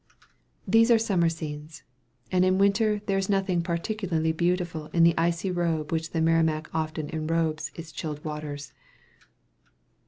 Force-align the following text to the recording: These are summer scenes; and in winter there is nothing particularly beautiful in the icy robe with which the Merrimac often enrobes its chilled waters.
These 0.67 0.89
are 0.89 0.97
summer 0.97 1.29
scenes; 1.29 1.83
and 2.31 2.43
in 2.43 2.57
winter 2.57 3.01
there 3.05 3.19
is 3.19 3.29
nothing 3.29 3.61
particularly 3.61 4.31
beautiful 4.31 4.87
in 4.93 5.03
the 5.03 5.13
icy 5.15 5.51
robe 5.51 5.91
with 5.91 5.91
which 5.91 6.09
the 6.09 6.21
Merrimac 6.21 6.73
often 6.73 7.07
enrobes 7.11 7.69
its 7.75 7.91
chilled 7.91 8.25
waters. 8.25 8.73